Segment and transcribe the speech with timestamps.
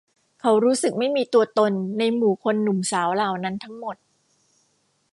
[0.41, 3.95] เขารู้สึกไม่มีตัวตนในหมู่คนหนุ่มสาวเหล่านั้นทั้งหมด